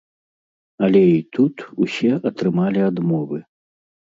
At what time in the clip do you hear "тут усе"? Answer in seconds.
1.37-2.11